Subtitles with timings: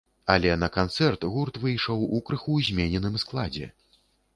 [0.35, 3.75] Але на канцэрт гурт выйшаў у крыху змененым складзе.